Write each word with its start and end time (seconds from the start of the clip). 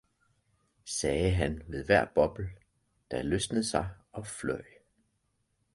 sagde 0.85 1.29
han 1.31 1.61
ved 1.67 1.85
hver 1.85 2.05
boble, 2.15 2.49
der 3.11 3.21
løsnede 3.21 3.63
sig 3.63 3.89
og 4.11 4.27
fløj. 4.27 4.63